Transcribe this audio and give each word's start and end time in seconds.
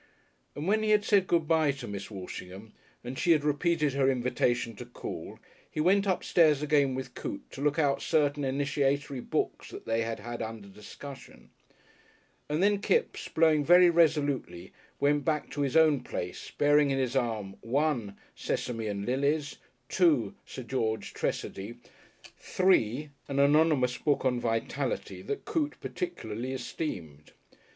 And 0.55 0.67
when 0.67 0.81
he 0.81 0.89
had 0.89 1.05
said 1.05 1.27
"Good 1.27 1.47
bye" 1.47 1.69
to 1.73 1.87
Miss 1.87 2.09
Walshingham 2.09 2.73
and 3.03 3.19
she 3.19 3.33
had 3.33 3.43
repeated 3.43 3.93
her 3.93 4.09
invitation 4.09 4.75
to 4.77 4.85
call, 4.87 5.37
he 5.69 5.79
went 5.79 6.07
upstairs 6.07 6.63
again 6.63 6.95
with 6.95 7.13
Coote 7.13 7.51
to 7.51 7.61
look 7.61 7.77
out 7.77 8.01
certain 8.01 8.43
initiatory 8.43 9.19
books 9.19 9.75
they 9.85 10.01
had 10.01 10.19
had 10.19 10.41
under 10.41 10.67
discussion. 10.67 11.51
And 12.49 12.63
then 12.63 12.79
Kipps, 12.81 13.27
blowing 13.27 13.63
very 13.63 13.91
resolutely, 13.91 14.73
went 14.99 15.23
back 15.23 15.51
to 15.51 15.61
his 15.61 15.77
own 15.77 15.99
place, 15.99 16.49
bearing 16.57 16.89
in 16.89 16.97
his 16.97 17.15
arm 17.15 17.57
(1) 17.61 18.17
Sesame 18.35 18.87
and 18.87 19.05
Lilies, 19.05 19.57
(2) 19.89 20.33
Sir 20.47 20.63
George 20.63 21.13
Tressady, 21.13 21.77
(3) 22.39 23.11
an 23.27 23.37
anonymous 23.37 23.99
book 23.99 24.25
on 24.25 24.39
"Vitality" 24.39 25.21
that 25.21 25.45
Coote 25.45 25.79
particularly 25.79 26.53
esteemed. 26.53 27.33